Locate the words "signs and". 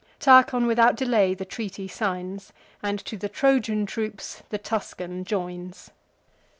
1.87-2.97